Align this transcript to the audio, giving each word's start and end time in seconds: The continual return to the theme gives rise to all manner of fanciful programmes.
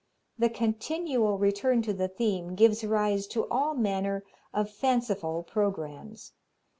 The 0.39 0.49
continual 0.49 1.37
return 1.37 1.83
to 1.83 1.93
the 1.93 2.07
theme 2.07 2.55
gives 2.55 2.83
rise 2.83 3.27
to 3.27 3.47
all 3.49 3.75
manner 3.75 4.23
of 4.51 4.71
fanciful 4.71 5.43
programmes. 5.43 6.33